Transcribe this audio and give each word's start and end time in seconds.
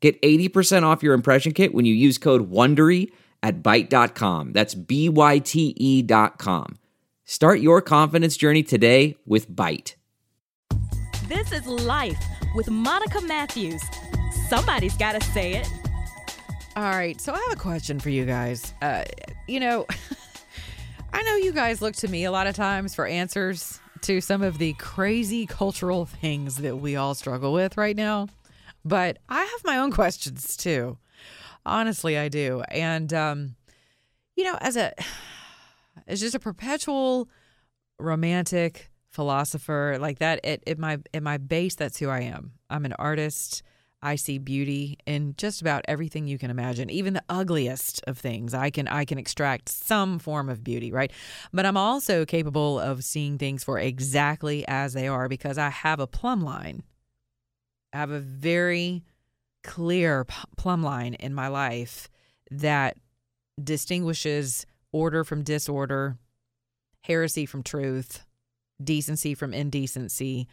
Get 0.00 0.20
80% 0.22 0.84
off 0.84 1.02
your 1.02 1.14
impression 1.14 1.52
kit 1.52 1.74
when 1.74 1.84
you 1.84 1.94
use 1.94 2.18
code 2.18 2.50
WONDERY 2.50 3.10
at 3.42 3.62
Byte.com. 3.62 4.52
That's 4.52 4.74
B-Y-T-E 4.74 6.02
dot 6.02 6.38
com. 6.38 6.78
Start 7.24 7.60
your 7.60 7.82
confidence 7.82 8.36
journey 8.36 8.62
today 8.62 9.16
with 9.26 9.50
Byte. 9.50 9.94
This 11.26 11.52
is 11.52 11.66
Life 11.66 12.18
with 12.54 12.70
Monica 12.70 13.20
Matthews. 13.20 13.82
Somebody's 14.48 14.96
got 14.96 15.20
to 15.20 15.26
say 15.28 15.54
it. 15.54 15.68
All 16.74 16.84
right, 16.84 17.20
so 17.20 17.34
I 17.34 17.36
have 17.36 17.52
a 17.52 17.60
question 17.60 17.98
for 17.98 18.08
you 18.08 18.24
guys. 18.24 18.72
Uh, 18.80 19.04
you 19.46 19.60
know, 19.60 19.84
I 21.12 21.22
know 21.22 21.36
you 21.36 21.52
guys 21.52 21.82
look 21.82 21.96
to 21.96 22.08
me 22.08 22.24
a 22.24 22.30
lot 22.30 22.46
of 22.46 22.54
times 22.54 22.94
for 22.94 23.04
answers 23.04 23.80
to 24.02 24.20
some 24.20 24.42
of 24.42 24.58
the 24.58 24.74
crazy 24.74 25.44
cultural 25.44 26.06
things 26.06 26.58
that 26.58 26.76
we 26.76 26.96
all 26.96 27.14
struggle 27.14 27.52
with 27.52 27.76
right 27.76 27.96
now, 27.96 28.28
but 28.84 29.18
I 29.28 29.40
have 29.40 29.64
my 29.64 29.78
own 29.78 29.90
questions 30.00 30.56
too. 30.56 30.98
Honestly, 31.64 32.16
I 32.16 32.28
do. 32.28 32.62
And 32.70 33.12
um, 33.12 33.56
you 34.36 34.44
know, 34.44 34.56
as 34.60 34.76
a 34.76 34.92
as 36.06 36.20
just 36.20 36.34
a 36.34 36.40
perpetual 36.40 37.28
romantic 37.98 38.90
philosopher 39.10 39.98
like 40.00 40.18
that, 40.18 40.44
at, 40.44 40.66
at 40.66 40.78
my 40.78 40.98
at 41.12 41.22
my 41.22 41.38
base, 41.38 41.74
that's 41.74 41.98
who 41.98 42.08
I 42.08 42.20
am. 42.20 42.52
I'm 42.70 42.84
an 42.84 42.94
artist. 42.94 43.62
I 44.00 44.14
see 44.14 44.38
beauty 44.38 44.96
in 45.06 45.34
just 45.36 45.60
about 45.60 45.84
everything 45.88 46.28
you 46.28 46.38
can 46.38 46.52
imagine, 46.52 46.88
even 46.88 47.14
the 47.14 47.24
ugliest 47.28 48.00
of 48.06 48.16
things. 48.16 48.54
I 48.54 48.70
can 48.70 48.86
I 48.86 49.04
can 49.04 49.18
extract 49.18 49.68
some 49.68 50.20
form 50.20 50.48
of 50.48 50.62
beauty, 50.62 50.92
right? 50.92 51.12
But 51.52 51.66
I'm 51.66 51.76
also 51.76 52.24
capable 52.24 52.78
of 52.78 53.02
seeing 53.02 53.38
things 53.38 53.64
for 53.64 53.78
exactly 53.78 54.66
as 54.68 54.92
they 54.92 55.08
are 55.08 55.28
because 55.28 55.58
I 55.58 55.70
have 55.70 55.98
a 55.98 56.06
plumb 56.06 56.42
line. 56.42 56.84
I 57.92 57.98
have 57.98 58.10
a 58.10 58.20
very 58.20 59.04
clear 59.64 60.26
plumb 60.56 60.82
line 60.82 61.14
in 61.14 61.34
my 61.34 61.48
life 61.48 62.08
that 62.50 62.96
distinguishes 63.62 64.66
order 64.92 65.24
from 65.24 65.42
disorder, 65.42 66.16
heresy 67.02 67.46
from 67.46 67.62
truth, 67.62 68.24
decency 68.82 69.34
from 69.34 69.52
indecency, 69.52 70.46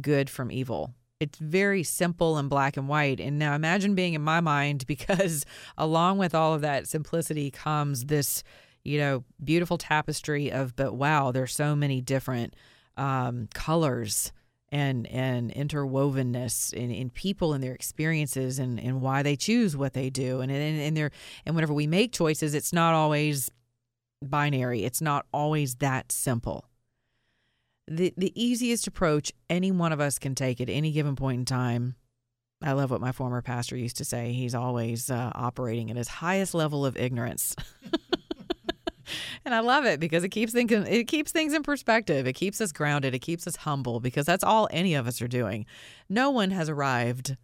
good 0.00 0.30
from 0.30 0.50
evil. 0.50 0.94
It's 1.20 1.38
very 1.38 1.82
simple 1.82 2.36
and 2.36 2.50
black 2.50 2.76
and 2.76 2.88
white. 2.88 3.20
And 3.20 3.38
now 3.38 3.54
imagine 3.54 3.94
being 3.94 4.14
in 4.14 4.22
my 4.22 4.40
mind 4.40 4.86
because 4.88 5.44
along 5.76 6.18
with 6.18 6.34
all 6.34 6.54
of 6.54 6.62
that 6.62 6.88
simplicity 6.88 7.50
comes 7.50 8.06
this, 8.06 8.42
you 8.84 8.98
know, 8.98 9.24
beautiful 9.42 9.78
tapestry 9.78 10.50
of, 10.50 10.74
but 10.76 10.94
wow, 10.94 11.32
there's 11.32 11.54
so 11.54 11.76
many 11.76 12.00
different 12.00 12.54
um, 12.96 13.48
colors 13.54 14.32
and 14.72 15.06
and 15.08 15.52
interwovenness 15.52 16.72
in, 16.72 16.90
in 16.90 17.10
people 17.10 17.52
and 17.52 17.62
their 17.62 17.74
experiences 17.74 18.58
and, 18.58 18.80
and 18.80 19.02
why 19.02 19.22
they 19.22 19.36
choose 19.36 19.76
what 19.76 19.92
they 19.92 20.08
do 20.10 20.40
and 20.40 20.50
and, 20.50 20.80
and 20.80 20.96
their 20.96 21.10
and 21.44 21.54
whenever 21.54 21.74
we 21.74 21.86
make 21.86 22.12
choices 22.12 22.54
it's 22.54 22.72
not 22.72 22.94
always 22.94 23.50
binary 24.24 24.84
it's 24.84 25.02
not 25.02 25.26
always 25.32 25.76
that 25.76 26.10
simple 26.10 26.64
the 27.86 28.14
the 28.16 28.32
easiest 28.42 28.86
approach 28.86 29.30
any 29.50 29.70
one 29.70 29.92
of 29.92 30.00
us 30.00 30.18
can 30.18 30.34
take 30.34 30.60
at 30.60 30.70
any 30.70 30.90
given 30.90 31.14
point 31.14 31.38
in 31.38 31.44
time 31.44 31.94
I 32.64 32.72
love 32.72 32.92
what 32.92 33.00
my 33.00 33.10
former 33.10 33.42
pastor 33.42 33.76
used 33.76 33.96
to 33.96 34.04
say. 34.04 34.32
He's 34.32 34.54
always 34.54 35.10
uh, 35.10 35.32
operating 35.34 35.90
at 35.90 35.96
his 35.96 36.06
highest 36.06 36.54
level 36.54 36.86
of 36.86 36.96
ignorance. 36.96 37.56
and 39.44 39.54
I 39.54 39.60
love 39.60 39.84
it 39.84 40.00
because 40.00 40.24
it 40.24 40.30
keeps 40.30 40.52
thinking 40.52 40.86
it 40.86 41.04
keeps 41.04 41.32
things 41.32 41.52
in 41.52 41.62
perspective. 41.62 42.26
It 42.26 42.34
keeps 42.34 42.60
us 42.60 42.72
grounded. 42.72 43.14
It 43.14 43.20
keeps 43.20 43.46
us 43.46 43.56
humble 43.56 44.00
because 44.00 44.26
that's 44.26 44.44
all 44.44 44.68
any 44.70 44.94
of 44.94 45.06
us 45.06 45.20
are 45.22 45.28
doing. 45.28 45.66
No 46.08 46.30
one 46.30 46.50
has 46.50 46.68
arrived. 46.68 47.36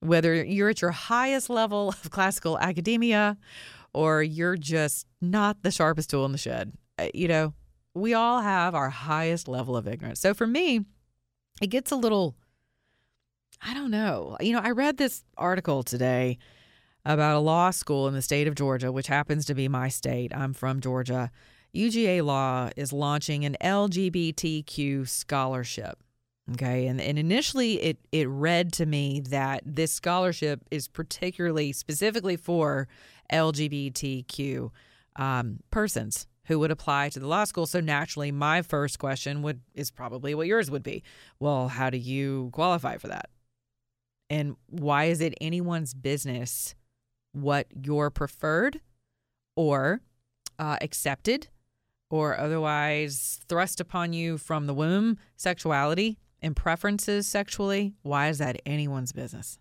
Whether 0.00 0.44
you're 0.44 0.68
at 0.68 0.82
your 0.82 0.90
highest 0.90 1.48
level 1.48 1.88
of 1.88 2.10
classical 2.10 2.58
academia 2.58 3.38
or 3.94 4.22
you're 4.22 4.56
just 4.56 5.06
not 5.20 5.62
the 5.62 5.70
sharpest 5.70 6.10
tool 6.10 6.26
in 6.26 6.32
the 6.32 6.38
shed, 6.38 6.72
uh, 6.98 7.08
you 7.14 7.28
know, 7.28 7.54
we 7.94 8.12
all 8.12 8.40
have 8.40 8.74
our 8.74 8.90
highest 8.90 9.48
level 9.48 9.76
of 9.76 9.88
ignorance. 9.88 10.20
So 10.20 10.34
for 10.34 10.46
me, 10.46 10.84
it 11.62 11.68
gets 11.68 11.90
a 11.90 11.96
little 11.96 12.36
I 13.66 13.72
don't 13.72 13.90
know. 13.90 14.36
You 14.40 14.52
know, 14.52 14.60
I 14.62 14.70
read 14.72 14.98
this 14.98 15.24
article 15.38 15.82
today 15.82 16.38
about 17.04 17.36
a 17.36 17.40
law 17.40 17.70
school 17.70 18.08
in 18.08 18.14
the 18.14 18.22
state 18.22 18.46
of 18.46 18.54
Georgia, 18.54 18.90
which 18.90 19.06
happens 19.08 19.44
to 19.46 19.54
be 19.54 19.68
my 19.68 19.88
state. 19.88 20.34
I'm 20.34 20.54
from 20.54 20.80
Georgia. 20.80 21.30
UGA 21.74 22.24
Law 22.24 22.70
is 22.76 22.92
launching 22.92 23.44
an 23.44 23.56
LGBTQ 23.60 25.08
scholarship. 25.08 25.98
Okay. 26.52 26.86
And, 26.86 27.00
and 27.00 27.18
initially 27.18 27.82
it, 27.82 27.98
it 28.12 28.28
read 28.28 28.72
to 28.74 28.86
me 28.86 29.20
that 29.30 29.62
this 29.64 29.92
scholarship 29.92 30.60
is 30.70 30.88
particularly 30.88 31.72
specifically 31.72 32.36
for 32.36 32.86
LGBTQ 33.32 34.70
um, 35.16 35.60
persons 35.70 36.26
who 36.46 36.58
would 36.58 36.70
apply 36.70 37.08
to 37.08 37.18
the 37.18 37.26
law 37.26 37.44
school. 37.44 37.66
So 37.66 37.80
naturally, 37.80 38.30
my 38.30 38.60
first 38.60 38.98
question 38.98 39.40
would 39.42 39.60
is 39.74 39.90
probably 39.90 40.34
what 40.34 40.46
yours 40.46 40.70
would 40.70 40.82
be. 40.82 41.02
Well, 41.40 41.68
how 41.68 41.88
do 41.88 41.96
you 41.96 42.50
qualify 42.52 42.98
for 42.98 43.08
that? 43.08 43.30
And 44.28 44.56
why 44.68 45.04
is 45.04 45.20
it 45.20 45.34
anyone's 45.40 45.94
business 45.94 46.74
what 47.34 47.66
your 47.74 48.10
preferred 48.10 48.80
or 49.56 50.00
uh, 50.58 50.78
accepted 50.80 51.48
or 52.10 52.38
otherwise 52.38 53.40
thrust 53.48 53.80
upon 53.80 54.12
you 54.12 54.38
from 54.38 54.66
the 54.66 54.74
womb 54.74 55.18
sexuality 55.36 56.18
and 56.40 56.54
preferences 56.54 57.26
sexually, 57.26 57.94
why 58.02 58.28
is 58.28 58.38
that 58.38 58.60
anyone's 58.64 59.12
business? 59.12 59.58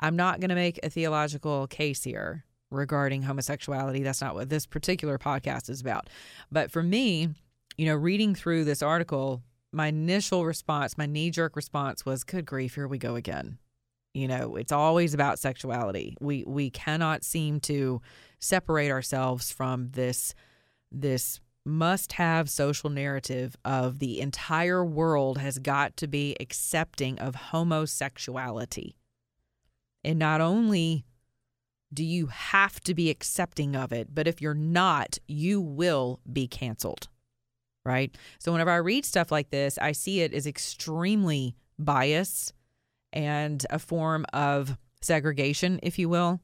I'm 0.00 0.16
not 0.16 0.40
going 0.40 0.50
to 0.50 0.54
make 0.54 0.78
a 0.82 0.90
theological 0.90 1.66
case 1.66 2.04
here 2.04 2.44
regarding 2.70 3.22
homosexuality. 3.22 4.02
That's 4.02 4.20
not 4.20 4.34
what 4.34 4.48
this 4.48 4.66
particular 4.66 5.18
podcast 5.18 5.68
is 5.68 5.80
about. 5.80 6.08
But 6.52 6.70
for 6.70 6.82
me, 6.82 7.30
you 7.76 7.86
know, 7.86 7.94
reading 7.96 8.34
through 8.34 8.64
this 8.64 8.82
article, 8.82 9.42
my 9.72 9.88
initial 9.88 10.46
response, 10.46 10.96
my 10.96 11.06
knee 11.06 11.30
jerk 11.30 11.56
response 11.56 12.06
was, 12.06 12.24
good 12.24 12.46
grief, 12.46 12.76
here 12.76 12.88
we 12.88 12.98
go 12.98 13.16
again. 13.16 13.58
You 14.18 14.26
know, 14.26 14.56
it's 14.56 14.72
always 14.72 15.14
about 15.14 15.38
sexuality. 15.38 16.16
We 16.20 16.42
we 16.44 16.70
cannot 16.70 17.22
seem 17.22 17.60
to 17.60 18.02
separate 18.40 18.90
ourselves 18.90 19.52
from 19.52 19.90
this 19.92 20.34
this 20.90 21.40
must-have 21.64 22.50
social 22.50 22.90
narrative 22.90 23.54
of 23.64 24.00
the 24.00 24.20
entire 24.20 24.84
world 24.84 25.38
has 25.38 25.58
got 25.58 25.96
to 25.98 26.08
be 26.08 26.34
accepting 26.40 27.18
of 27.20 27.34
homosexuality. 27.34 28.96
And 30.02 30.18
not 30.18 30.40
only 30.40 31.04
do 31.92 32.02
you 32.02 32.26
have 32.26 32.80
to 32.80 32.94
be 32.94 33.10
accepting 33.10 33.76
of 33.76 33.92
it, 33.92 34.14
but 34.14 34.26
if 34.26 34.42
you're 34.42 34.54
not, 34.54 35.18
you 35.28 35.60
will 35.60 36.20
be 36.30 36.48
canceled. 36.48 37.08
Right? 37.84 38.16
So 38.40 38.50
whenever 38.50 38.70
I 38.70 38.76
read 38.76 39.04
stuff 39.04 39.30
like 39.30 39.50
this, 39.50 39.78
I 39.78 39.92
see 39.92 40.22
it 40.22 40.34
as 40.34 40.46
extremely 40.46 41.54
biased 41.78 42.52
and 43.12 43.64
a 43.70 43.78
form 43.78 44.24
of 44.32 44.76
segregation, 45.00 45.80
if 45.82 45.98
you 45.98 46.08
will. 46.08 46.40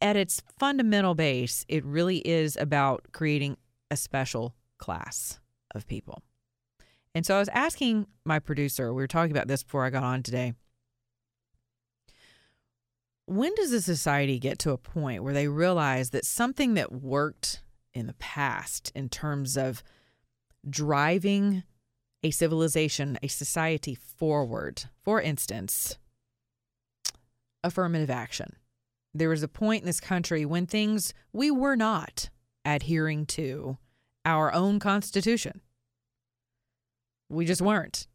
At 0.00 0.16
its 0.16 0.42
fundamental 0.58 1.14
base, 1.14 1.64
it 1.68 1.84
really 1.84 2.18
is 2.18 2.56
about 2.56 3.06
creating 3.12 3.56
a 3.90 3.96
special 3.96 4.54
class 4.78 5.38
of 5.74 5.86
people. 5.86 6.22
And 7.14 7.24
so 7.24 7.36
I 7.36 7.38
was 7.38 7.48
asking 7.50 8.06
my 8.24 8.38
producer, 8.38 8.92
we 8.92 9.02
were 9.02 9.06
talking 9.06 9.30
about 9.30 9.48
this 9.48 9.62
before 9.62 9.84
I 9.84 9.90
got 9.90 10.02
on 10.02 10.22
today. 10.22 10.54
When 13.26 13.54
does 13.54 13.72
a 13.72 13.80
society 13.80 14.38
get 14.38 14.58
to 14.60 14.72
a 14.72 14.78
point 14.78 15.22
where 15.22 15.34
they 15.34 15.46
realize 15.46 16.10
that 16.10 16.24
something 16.24 16.74
that 16.74 16.90
worked 16.90 17.62
in 17.94 18.06
the 18.06 18.14
past 18.14 18.90
in 18.94 19.08
terms 19.08 19.56
of 19.56 19.82
driving 20.68 21.62
a 22.22 22.30
civilization, 22.30 23.18
a 23.22 23.28
society 23.28 23.94
forward. 23.94 24.84
For 25.04 25.20
instance, 25.20 25.98
affirmative 27.64 28.10
action. 28.10 28.56
There 29.14 29.28
was 29.28 29.42
a 29.42 29.48
point 29.48 29.82
in 29.82 29.86
this 29.86 30.00
country 30.00 30.44
when 30.44 30.66
things 30.66 31.12
we 31.32 31.50
were 31.50 31.76
not 31.76 32.30
adhering 32.64 33.26
to 33.26 33.78
our 34.24 34.52
own 34.54 34.78
constitution. 34.78 35.60
We 37.28 37.44
just 37.44 37.62
weren't. 37.62 38.06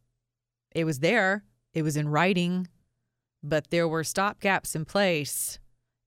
It 0.74 0.84
was 0.84 1.00
there, 1.00 1.44
it 1.74 1.82
was 1.82 1.96
in 1.96 2.08
writing, 2.08 2.68
but 3.42 3.70
there 3.70 3.88
were 3.88 4.02
stopgaps 4.02 4.74
in 4.74 4.84
place 4.84 5.58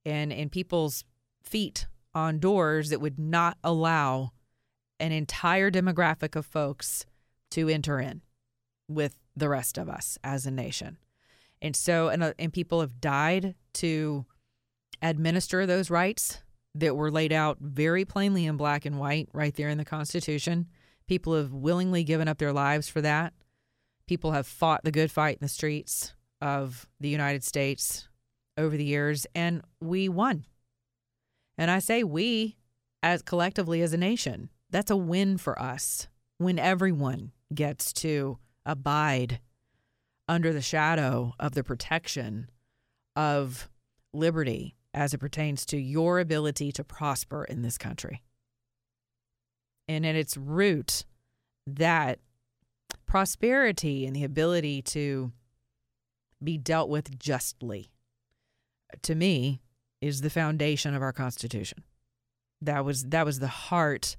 and 0.06 0.31
in 0.31 0.50
people's 0.50 1.06
feet 1.42 1.88
on 2.13 2.39
doors 2.39 2.89
that 2.89 3.01
would 3.01 3.19
not 3.19 3.57
allow 3.63 4.31
an 5.00 5.12
entire 5.12 5.71
demographic 5.71 6.36
of 6.36 6.45
folks 6.45 7.06
to 7.51 7.69
enter 7.69 8.00
in 8.00 8.21
with 8.88 9.15
the 9.36 9.50
rest 9.50 9.77
of 9.77 9.89
us 9.89 10.18
as 10.24 10.45
a 10.45 10.51
nation. 10.51 10.98
And 11.62 11.75
so, 11.75 12.09
and, 12.09 12.24
uh, 12.24 12.33
and 12.39 12.51
people 12.51 12.81
have 12.81 13.00
died 13.00 13.56
to 13.75 14.25
administer 15.01 15.65
those 15.65 15.89
rights 15.89 16.42
that 16.75 16.95
were 16.95 17.12
laid 17.12 17.31
out 17.31 17.57
very 17.59 18.06
plainly 18.06 18.45
in 18.45 18.57
black 18.57 18.86
and 18.86 18.98
white 18.98 19.30
right 19.33 19.53
there 19.56 19.69
in 19.69 19.77
the 19.77 19.86
Constitution. 19.86 20.68
People 21.07 21.36
have 21.36 21.53
willingly 21.53 22.03
given 22.03 22.27
up 22.27 22.38
their 22.38 22.53
lives 22.53 22.88
for 22.88 23.01
that. 23.01 23.33
People 24.07 24.31
have 24.31 24.47
fought 24.47 24.83
the 24.83 24.92
good 24.92 25.12
fight 25.12 25.36
in 25.36 25.45
the 25.45 25.50
streets 25.50 26.13
of 26.42 26.88
the 27.00 27.09
United 27.09 27.44
States 27.44 28.07
over 28.57 28.75
the 28.75 28.86
years, 28.86 29.27
and 29.36 29.62
we 29.80 30.09
won. 30.09 30.45
And 31.57 31.69
I 31.69 31.80
say 31.80 32.04
we, 32.04 32.57
as 33.04 33.21
collectively 33.21 33.81
as 33.81 33.94
a 33.94 33.97
nation, 33.97 34.50
that's 34.69 34.92
a 34.92 34.97
win 34.97 35.38
for 35.38 35.59
us 35.62 36.07
when 36.42 36.58
everyone 36.58 37.32
gets 37.54 37.94
to 37.94 38.38
abide 38.66 39.40
under 40.28 40.52
the 40.52 40.62
shadow 40.62 41.34
of 41.40 41.54
the 41.54 41.64
protection 41.64 42.50
of 43.16 43.70
liberty 44.14 44.76
as 44.94 45.14
it 45.14 45.20
pertains 45.20 45.66
to 45.66 45.78
your 45.78 46.20
ability 46.20 46.72
to 46.72 46.84
prosper 46.84 47.44
in 47.44 47.62
this 47.62 47.78
country. 47.78 48.24
And 49.88 50.06
at 50.06 50.16
its 50.16 50.36
root, 50.36 51.06
that 51.68 52.20
prosperity 53.06 54.06
and 54.06 54.16
the 54.16 54.24
ability 54.24 54.82
to 54.82 55.32
be 56.44 56.58
dealt 56.58 56.90
with 56.90 57.20
justly, 57.20 57.92
to 59.04 59.16
me, 59.16 59.62
is 60.02 60.22
the 60.22 60.30
foundation 60.30 60.96
of 60.96 61.02
our 61.02 61.14
Constitution. 61.14 61.84
That 62.62 62.84
was 62.84 63.06
that 63.06 63.26
was 63.26 63.40
the 63.40 63.48
heart 63.48 64.18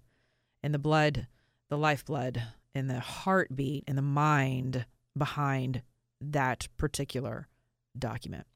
and 0.62 0.72
the 0.72 0.78
blood, 0.78 1.26
the 1.72 1.78
lifeblood, 1.78 2.42
and 2.74 2.90
the 2.90 3.00
heartbeat 3.00 3.82
and 3.88 3.96
the 3.96 4.02
mind 4.02 4.84
behind 5.16 5.80
that 6.20 6.68
particular 6.76 7.48
document. 7.98 8.46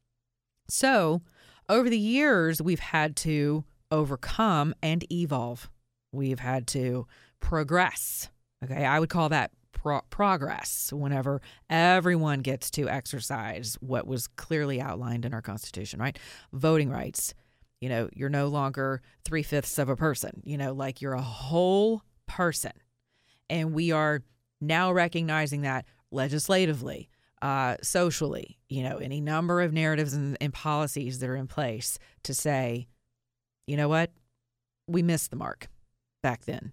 So, 0.69 1.23
over 1.67 1.89
the 1.89 1.99
years, 1.99 2.61
we've 2.61 2.79
had 2.79 3.17
to 3.17 3.65
overcome 3.91 4.75
and 4.83 5.11
evolve. 5.11 5.71
We've 6.13 6.41
had 6.41 6.67
to 6.69 7.07
progress. 7.41 8.29
Okay, 8.63 8.85
I 8.85 9.01
would 9.01 9.09
call 9.09 9.31
that 9.31 9.51
pro- 9.73 10.03
progress 10.11 10.93
whenever 10.93 11.41
everyone 11.71 12.41
gets 12.41 12.71
to 12.73 12.87
exercise 12.87 13.79
what 13.81 14.07
was 14.07 14.27
clearly 14.27 14.79
outlined 14.79 15.25
in 15.25 15.33
our 15.33 15.43
Constitution, 15.43 16.01
right? 16.01 16.19
Voting 16.53 16.91
rights. 16.91 17.33
You 17.81 17.89
know, 17.89 18.11
you're 18.13 18.29
no 18.29 18.49
longer 18.49 19.01
three 19.25 19.43
fifths 19.43 19.79
of 19.79 19.89
a 19.89 19.97
person, 19.97 20.43
you 20.45 20.59
know, 20.59 20.75
like 20.75 21.01
you're 21.01 21.15
a 21.15 21.23
whole 21.23 22.03
person. 22.27 22.73
And 23.49 23.73
we 23.73 23.93
are 23.93 24.23
now 24.61 24.93
recognizing 24.93 25.63
that 25.63 25.85
legislatively, 26.11 27.09
uh, 27.43 27.77
socially, 27.83 28.59
you 28.69 28.83
know, 28.83 28.97
any 28.99 29.21
number 29.21 29.61
of 29.61 29.73
narratives 29.73 30.15
and, 30.15 30.37
and 30.41 30.53
policies 30.53 31.19
that 31.19 31.29
are 31.29 31.37
in 31.37 31.47
place 31.47 31.99
to 32.25 32.35
say, 32.35 32.89
you 33.67 33.77
know 33.77 33.89
what, 33.89 34.11
we 34.87 35.03
missed 35.03 35.31
the 35.31 35.37
mark 35.37 35.69
back 36.23 36.45
then, 36.45 36.73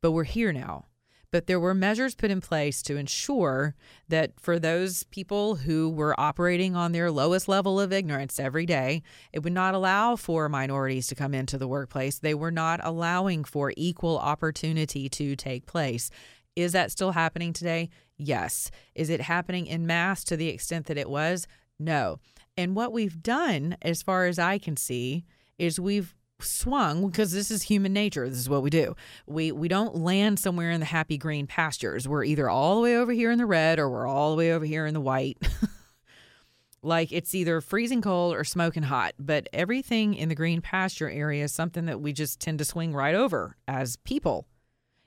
but 0.00 0.12
we're 0.12 0.24
here 0.24 0.52
now. 0.52 0.86
But 1.32 1.46
there 1.46 1.60
were 1.60 1.74
measures 1.74 2.16
put 2.16 2.30
in 2.30 2.40
place 2.40 2.82
to 2.82 2.96
ensure 2.96 3.76
that 4.08 4.32
for 4.40 4.58
those 4.58 5.04
people 5.04 5.56
who 5.56 5.88
were 5.88 6.18
operating 6.18 6.74
on 6.74 6.90
their 6.90 7.10
lowest 7.10 7.46
level 7.46 7.78
of 7.78 7.92
ignorance 7.92 8.40
every 8.40 8.66
day, 8.66 9.02
it 9.32 9.44
would 9.44 9.52
not 9.52 9.74
allow 9.74 10.16
for 10.16 10.48
minorities 10.48 11.06
to 11.08 11.14
come 11.14 11.32
into 11.32 11.56
the 11.56 11.68
workplace. 11.68 12.18
They 12.18 12.34
were 12.34 12.50
not 12.50 12.80
allowing 12.82 13.44
for 13.44 13.72
equal 13.76 14.18
opportunity 14.18 15.08
to 15.08 15.36
take 15.36 15.66
place. 15.66 16.10
Is 16.56 16.72
that 16.72 16.90
still 16.90 17.12
happening 17.12 17.52
today? 17.52 17.90
Yes. 18.16 18.72
Is 18.96 19.08
it 19.08 19.20
happening 19.20 19.66
in 19.66 19.86
mass 19.86 20.24
to 20.24 20.36
the 20.36 20.48
extent 20.48 20.86
that 20.86 20.98
it 20.98 21.08
was? 21.08 21.46
No. 21.78 22.18
And 22.56 22.74
what 22.74 22.92
we've 22.92 23.22
done, 23.22 23.76
as 23.82 24.02
far 24.02 24.26
as 24.26 24.38
I 24.38 24.58
can 24.58 24.76
see, 24.76 25.24
is 25.58 25.78
we've 25.78 26.14
swung 26.44 27.06
because 27.06 27.32
this 27.32 27.50
is 27.50 27.62
human 27.62 27.92
nature. 27.92 28.28
This 28.28 28.38
is 28.38 28.48
what 28.48 28.62
we 28.62 28.70
do. 28.70 28.94
We 29.26 29.52
we 29.52 29.68
don't 29.68 29.96
land 29.96 30.38
somewhere 30.38 30.70
in 30.70 30.80
the 30.80 30.86
happy 30.86 31.18
green 31.18 31.46
pastures. 31.46 32.08
We're 32.08 32.24
either 32.24 32.48
all 32.48 32.76
the 32.76 32.82
way 32.82 32.96
over 32.96 33.12
here 33.12 33.30
in 33.30 33.38
the 33.38 33.46
red 33.46 33.78
or 33.78 33.88
we're 33.88 34.06
all 34.06 34.30
the 34.30 34.36
way 34.36 34.52
over 34.52 34.64
here 34.64 34.86
in 34.86 34.94
the 34.94 35.00
white. 35.00 35.38
like 36.82 37.12
it's 37.12 37.34
either 37.34 37.60
freezing 37.60 38.02
cold 38.02 38.34
or 38.34 38.44
smoking 38.44 38.84
hot, 38.84 39.14
but 39.18 39.48
everything 39.52 40.14
in 40.14 40.28
the 40.28 40.34
green 40.34 40.60
pasture 40.60 41.10
area 41.10 41.44
is 41.44 41.52
something 41.52 41.86
that 41.86 42.00
we 42.00 42.12
just 42.12 42.40
tend 42.40 42.58
to 42.58 42.64
swing 42.64 42.94
right 42.94 43.14
over 43.14 43.56
as 43.68 43.96
people. 43.96 44.46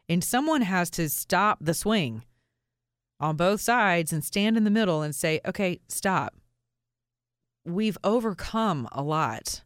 And 0.07 0.23
someone 0.23 0.61
has 0.61 0.89
to 0.91 1.09
stop 1.09 1.59
the 1.61 1.73
swing 1.73 2.23
on 3.19 3.37
both 3.37 3.61
sides 3.61 4.11
and 4.11 4.23
stand 4.23 4.57
in 4.57 4.63
the 4.63 4.69
middle 4.69 5.01
and 5.01 5.15
say, 5.15 5.39
"Okay, 5.45 5.79
stop. 5.87 6.35
We've 7.65 7.97
overcome 8.03 8.87
a 8.91 9.01
lot." 9.01 9.63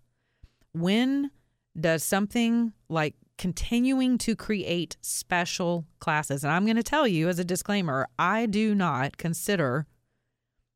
When 0.74 1.32
does 1.80 2.04
something 2.04 2.74
like 2.90 3.16
continuing 3.38 4.18
to 4.18 4.36
create 4.36 4.98
special 5.02 5.86
classes. 6.00 6.44
And 6.44 6.52
I'm 6.52 6.66
going 6.66 6.78
to 6.78 6.84
tell 6.84 7.08
you 7.08 7.30
as 7.30 7.40
a 7.40 7.46
disclaimer, 7.46 8.08
I 8.18 8.48
do 8.48 8.74
not 8.74 9.18
consider 9.18 9.86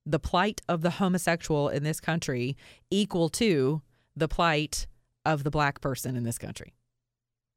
the 0.06 0.20
plight 0.20 0.62
of 0.68 0.82
the 0.82 0.92
homosexual 0.92 1.70
in 1.70 1.84
this 1.84 2.00
country 2.00 2.56
equal 2.90 3.30
to 3.30 3.82
the 4.16 4.28
plight 4.28 4.88
of 5.26 5.44
the 5.44 5.52
black 5.52 5.82
person 5.82 6.16
in 6.16 6.24
this 6.24 6.38
country. 6.38 6.74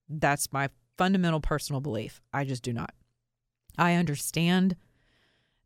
That's 0.08 0.52
my 0.52 0.69
fundamental 0.97 1.40
personal 1.40 1.81
belief. 1.81 2.20
I 2.32 2.44
just 2.44 2.62
do 2.62 2.73
not. 2.73 2.94
I 3.76 3.94
understand 3.94 4.76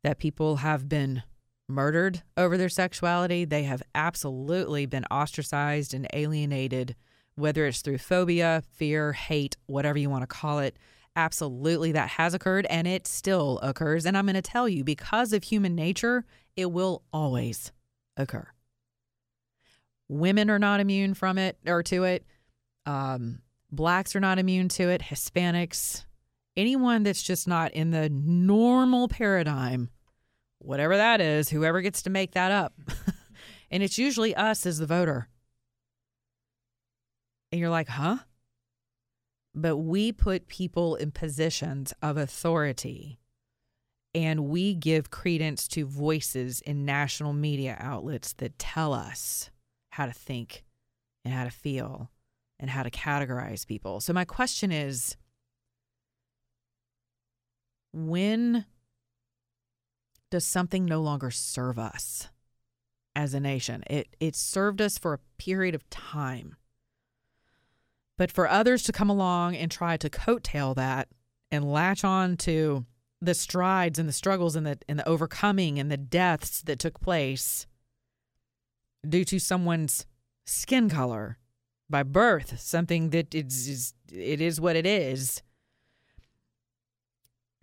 that 0.03 0.19
people 0.19 0.57
have 0.57 0.89
been 0.89 1.23
murdered 1.69 2.23
over 2.37 2.57
their 2.57 2.69
sexuality. 2.69 3.45
They 3.45 3.65
have 3.65 3.83
absolutely 3.95 4.87
been 4.87 5.05
ostracized 5.11 5.93
and 5.93 6.07
alienated 6.13 6.97
whether 7.38 7.67
it's 7.67 7.82
through 7.82 7.99
phobia, 7.99 8.62
fear, 8.73 9.12
hate, 9.12 9.56
whatever 9.67 9.99
you 9.99 10.11
want 10.11 10.23
to 10.23 10.26
call 10.26 10.58
it. 10.58 10.76
Absolutely, 11.14 11.93
that 11.93 12.11
has 12.11 12.35
occurred 12.35 12.67
and 12.67 12.87
it 12.87 13.06
still 13.06 13.58
occurs. 13.62 14.05
And 14.06 14.17
I'm 14.17 14.26
going 14.26 14.35
to 14.35 14.43
tell 14.43 14.69
you, 14.69 14.85
because 14.85 15.32
of 15.32 15.44
human 15.44 15.75
nature, 15.75 16.25
it 16.56 16.70
will 16.70 17.02
always 17.12 17.73
occur. 18.17 18.46
Women 20.08 20.50
are 20.50 20.58
not 20.58 20.81
immune 20.81 21.14
from 21.14 21.38
it 21.38 21.58
or 21.67 21.82
to 21.85 22.05
it. 22.05 22.25
Um, 22.87 23.40
blacks 23.71 24.16
are 24.16 24.21
not 24.21 24.38
immune 24.38 24.68
to 24.71 24.88
it. 24.88 25.02
Hispanics, 25.02 26.04
anyone 26.57 27.02
that's 27.02 27.23
just 27.23 27.47
not 27.47 27.73
in 27.73 27.90
the 27.90 28.09
normal 28.09 29.07
paradigm, 29.09 29.90
whatever 30.59 30.97
that 30.97 31.21
is, 31.21 31.50
whoever 31.50 31.80
gets 31.83 32.02
to 32.02 32.11
make 32.11 32.33
that 32.33 32.50
up. 32.50 32.75
and 33.71 33.83
it's 33.83 33.99
usually 33.99 34.35
us 34.35 34.66
as 34.66 34.78
the 34.78 34.87
voter 34.87 35.28
and 37.50 37.61
you're 37.61 37.71
like, 37.71 37.88
huh? 37.88 38.19
But 39.55 39.78
we 39.78 40.12
put 40.12 40.49
people 40.49 40.95
in 40.95 41.11
positions 41.11 41.93
of 42.02 42.17
authority 42.17 43.19
and 44.14 44.49
we 44.49 44.75
give 44.75 45.11
credence 45.11 45.69
to 45.69 45.85
voices 45.85 46.61
in 46.62 46.85
national 46.85 47.33
media 47.33 47.76
outlets 47.78 48.33
that 48.35 48.59
tell 48.59 48.93
us 48.93 49.50
how 49.90 50.07
to 50.07 50.12
think 50.12 50.64
and 51.25 51.35
how 51.35 51.45
to 51.45 51.50
feel 51.50 52.11
and 52.59 52.71
how 52.71 52.83
to 52.83 52.90
categorize 52.90 53.67
people. 53.67 54.00
So, 54.00 54.12
my 54.12 54.25
question 54.25 54.73
is 54.73 55.17
when 57.93 58.64
does 60.31 60.47
something 60.47 60.85
no 60.85 61.00
longer 61.00 61.31
serve 61.31 61.78
us 61.78 62.28
as 63.17 63.35
a 63.35 63.40
nation? 63.40 63.83
It, 63.88 64.09
it 64.21 64.37
served 64.37 64.81
us 64.81 64.99
for 64.99 65.14
a 65.14 65.21
period 65.38 65.75
of 65.75 65.88
time. 65.90 66.57
But 68.19 68.31
for 68.31 68.47
others 68.47 68.83
to 68.83 68.93
come 68.93 69.09
along 69.09 69.57
and 69.57 69.71
try 69.71 69.97
to 69.97 70.11
coattail 70.11 70.75
that 70.75 71.09
and 71.51 71.73
latch 71.73 72.05
on 72.05 72.37
to 72.39 72.85
the 73.23 73.33
strides 73.33 73.99
and 73.99 74.09
the 74.09 74.13
struggles 74.13 74.55
and 74.55 74.67
the 74.67 74.79
and 74.89 74.99
the 74.99 75.09
overcoming 75.09 75.79
and 75.79 75.91
the 75.91 75.97
deaths 75.97 76.61
that 76.63 76.79
took 76.79 77.01
place 77.01 77.67
due 79.09 79.25
to 79.25 79.39
someone's 79.39 80.05
skin 80.45 80.91
color 80.91 81.39
by 81.89 82.03
birth, 82.03 82.61
something 82.61 83.11
that 83.11 83.35
is, 83.35 83.95
it 84.13 84.41
is 84.41 84.61
what 84.61 84.77
it 84.77 84.87
is. 84.87 85.43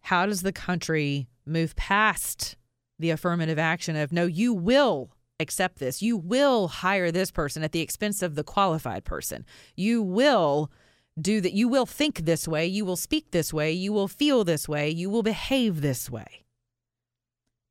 How 0.01 0.25
does 0.25 0.41
the 0.41 0.51
country 0.53 1.27
move 1.45 1.75
past 1.75 2.55
the 2.97 3.09
affirmative 3.09 3.59
action 3.59 3.95
of 3.95 4.11
no, 4.11 4.25
you 4.25 4.53
will 4.53 5.11
accept 5.39 5.79
this. 5.79 6.01
You 6.01 6.17
will 6.17 6.67
hire 6.67 7.11
this 7.11 7.31
person 7.31 7.63
at 7.63 7.71
the 7.71 7.81
expense 7.81 8.21
of 8.21 8.35
the 8.35 8.43
qualified 8.43 9.03
person. 9.03 9.45
You 9.75 10.01
will 10.01 10.71
do 11.19 11.41
that. 11.41 11.53
You 11.53 11.67
will 11.67 11.85
think 11.85 12.25
this 12.25 12.47
way. 12.47 12.65
You 12.65 12.85
will 12.85 12.95
speak 12.95 13.31
this 13.31 13.53
way. 13.53 13.71
You 13.71 13.93
will 13.93 14.07
feel 14.07 14.43
this 14.43 14.67
way. 14.67 14.89
You 14.89 15.09
will 15.09 15.23
behave 15.23 15.81
this 15.81 16.09
way. 16.09 16.43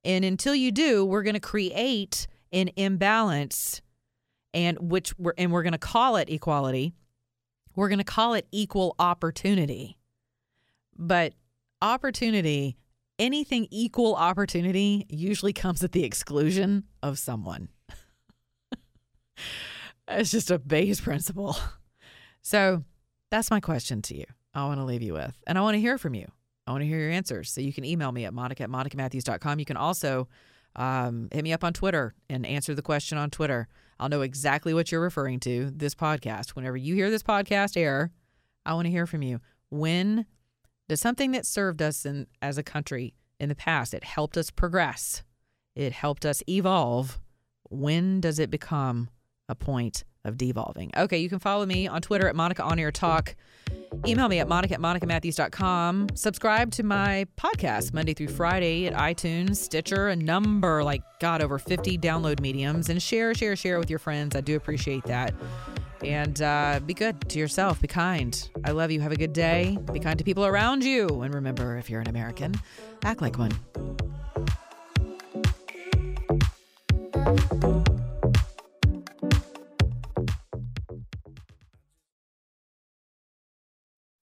And 0.04 0.24
until 0.24 0.54
you 0.54 0.70
do, 0.70 1.04
we're 1.04 1.22
going 1.22 1.34
to 1.34 1.40
create 1.40 2.26
an 2.52 2.70
imbalance 2.76 3.80
and 4.52 4.78
which 4.78 5.18
we're 5.18 5.34
and 5.36 5.50
we're 5.50 5.62
going 5.62 5.72
to 5.72 5.78
call 5.78 6.16
it 6.16 6.30
equality. 6.30 6.94
We're 7.74 7.88
going 7.88 7.98
to 7.98 8.04
call 8.04 8.34
it 8.34 8.46
equal 8.52 8.94
opportunity. 8.98 9.98
But 10.96 11.34
opportunity, 11.82 12.76
anything 13.18 13.66
equal 13.70 14.14
opportunity 14.14 15.06
usually 15.08 15.52
comes 15.52 15.82
at 15.82 15.92
the 15.92 16.04
exclusion 16.04 16.84
of 17.02 17.18
someone. 17.18 17.68
it's 20.08 20.30
just 20.30 20.50
a 20.50 20.58
base 20.58 21.00
principle. 21.00 21.56
So, 22.42 22.84
that's 23.30 23.50
my 23.50 23.60
question 23.60 24.02
to 24.02 24.16
you. 24.16 24.26
I 24.54 24.64
want 24.66 24.78
to 24.78 24.84
leave 24.84 25.02
you 25.02 25.14
with. 25.14 25.36
And 25.46 25.58
I 25.58 25.62
want 25.62 25.74
to 25.74 25.80
hear 25.80 25.98
from 25.98 26.14
you. 26.14 26.30
I 26.66 26.70
want 26.70 26.82
to 26.82 26.86
hear 26.86 26.98
your 26.98 27.10
answers. 27.10 27.50
So 27.50 27.60
you 27.60 27.72
can 27.72 27.84
email 27.84 28.12
me 28.12 28.24
at 28.24 28.32
monica 28.32 28.62
at 28.62 28.70
monicamatthews.com. 28.70 29.58
You 29.58 29.64
can 29.64 29.76
also 29.76 30.28
um, 30.76 31.28
hit 31.32 31.44
me 31.44 31.52
up 31.52 31.64
on 31.64 31.72
Twitter 31.72 32.14
and 32.30 32.46
answer 32.46 32.74
the 32.74 32.82
question 32.82 33.18
on 33.18 33.30
Twitter. 33.30 33.68
I'll 33.98 34.08
know 34.08 34.22
exactly 34.22 34.74
what 34.74 34.90
you're 34.90 35.00
referring 35.00 35.40
to, 35.40 35.70
this 35.74 35.94
podcast. 35.94 36.50
Whenever 36.50 36.76
you 36.76 36.94
hear 36.94 37.10
this 37.10 37.22
podcast 37.22 37.76
air, 37.76 38.12
I 38.64 38.74
want 38.74 38.86
to 38.86 38.90
hear 38.90 39.06
from 39.06 39.22
you. 39.22 39.40
When 39.70 40.26
does 40.88 41.00
something 41.00 41.32
that 41.32 41.46
served 41.46 41.82
us 41.82 42.04
in, 42.04 42.26
as 42.42 42.58
a 42.58 42.62
country 42.62 43.14
in 43.40 43.48
the 43.48 43.54
past, 43.54 43.94
it 43.94 44.04
helped 44.04 44.36
us 44.36 44.50
progress, 44.50 45.22
it 45.74 45.92
helped 45.92 46.24
us 46.24 46.42
evolve, 46.48 47.18
when 47.70 48.20
does 48.20 48.38
it 48.38 48.50
become 48.50 49.08
a 49.48 49.54
point 49.54 50.04
of 50.24 50.38
devolving. 50.38 50.90
Okay, 50.96 51.18
you 51.18 51.28
can 51.28 51.38
follow 51.38 51.66
me 51.66 51.86
on 51.86 52.00
Twitter 52.00 52.28
at 52.28 52.34
Monica 52.34 52.62
On 52.62 52.78
Air 52.78 52.90
Talk. 52.90 53.36
Email 54.06 54.28
me 54.28 54.38
at 54.38 54.48
monica 54.48 54.74
at 54.74 54.80
monicamatthews.com. 54.80 56.08
Subscribe 56.14 56.70
to 56.72 56.82
my 56.82 57.26
podcast 57.36 57.92
Monday 57.92 58.14
through 58.14 58.28
Friday 58.28 58.86
at 58.86 58.94
iTunes, 58.94 59.56
Stitcher, 59.56 60.08
a 60.08 60.16
number 60.16 60.82
like, 60.82 61.02
God, 61.20 61.42
over 61.42 61.58
50 61.58 61.98
download 61.98 62.40
mediums. 62.40 62.88
And 62.88 63.02
share, 63.02 63.34
share, 63.34 63.56
share 63.56 63.78
with 63.78 63.90
your 63.90 63.98
friends. 63.98 64.34
I 64.34 64.40
do 64.40 64.56
appreciate 64.56 65.04
that. 65.04 65.34
And 66.04 66.40
uh, 66.42 66.80
be 66.84 66.92
good 66.92 67.28
to 67.30 67.38
yourself. 67.38 67.80
Be 67.80 67.88
kind. 67.88 68.48
I 68.64 68.72
love 68.72 68.90
you. 68.90 69.00
Have 69.00 69.12
a 69.12 69.16
good 69.16 69.32
day. 69.32 69.78
Be 69.92 70.00
kind 70.00 70.18
to 70.18 70.24
people 70.24 70.44
around 70.44 70.84
you. 70.84 71.06
And 71.22 71.34
remember, 71.34 71.78
if 71.78 71.88
you're 71.88 72.00
an 72.00 72.08
American, 72.08 72.54
act 73.02 73.22
like 73.22 73.38
one. 73.38 73.52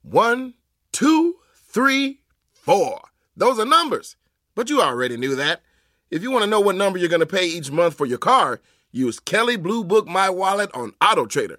One, 0.03 0.55
two, 0.93 1.37
three, 1.55 2.21
four. 2.53 3.01
Those 3.37 3.59
are 3.59 3.65
numbers. 3.65 4.17
But 4.55 4.71
you 4.71 4.83
already 4.83 5.17
knew 5.17 5.35
that. 5.37 5.63
If 6.11 6.23
you 6.23 6.31
want 6.31 6.45
to 6.45 6.51
know 6.51 6.61
what 6.61 6.77
number 6.77 6.99
you're 6.99 7.09
going 7.09 7.21
to 7.21 7.27
pay 7.27 7.47
each 7.47 7.71
month 7.71 7.95
for 7.95 8.05
your 8.05 8.19
car, 8.19 8.61
use 8.91 9.19
Kelley 9.19 9.57
Blue 9.57 9.83
Book 9.83 10.07
My 10.07 10.29
Wallet 10.29 10.71
on 10.75 10.93
Auto 11.01 11.25
Trader. 11.25 11.59